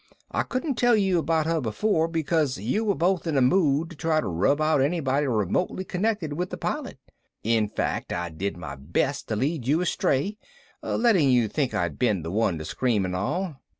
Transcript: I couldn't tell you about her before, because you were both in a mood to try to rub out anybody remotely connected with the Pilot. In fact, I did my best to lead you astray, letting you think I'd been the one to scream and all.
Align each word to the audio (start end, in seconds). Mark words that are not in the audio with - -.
I 0.31 0.41
couldn't 0.41 0.79
tell 0.79 0.95
you 0.95 1.19
about 1.19 1.45
her 1.45 1.61
before, 1.61 2.07
because 2.07 2.57
you 2.57 2.83
were 2.85 2.95
both 2.95 3.27
in 3.27 3.37
a 3.37 3.41
mood 3.41 3.91
to 3.91 3.95
try 3.95 4.19
to 4.19 4.25
rub 4.25 4.59
out 4.59 4.81
anybody 4.81 5.27
remotely 5.27 5.83
connected 5.83 6.33
with 6.33 6.49
the 6.49 6.57
Pilot. 6.57 6.97
In 7.43 7.67
fact, 7.69 8.11
I 8.11 8.29
did 8.29 8.57
my 8.57 8.73
best 8.75 9.27
to 9.27 9.35
lead 9.35 9.67
you 9.67 9.79
astray, 9.79 10.39
letting 10.81 11.29
you 11.29 11.47
think 11.47 11.75
I'd 11.75 11.99
been 11.99 12.23
the 12.23 12.31
one 12.31 12.57
to 12.57 12.65
scream 12.65 13.05
and 13.05 13.15
all. 13.15 13.57